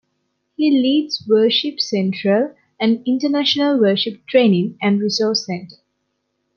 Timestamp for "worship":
1.27-1.79, 3.79-4.25